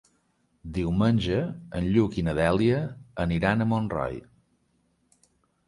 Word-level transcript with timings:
Diumenge 0.77 1.41
en 1.81 1.89
Lluc 1.97 2.17
i 2.21 2.25
na 2.29 2.35
Dèlia 2.41 2.81
aniran 3.29 3.61
a 3.67 3.71
Montroi. 3.75 4.21